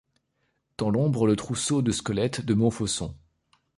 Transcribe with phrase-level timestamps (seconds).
[0.79, 3.13] dans l’ombre le trousseau de squelettes de Montfaucon.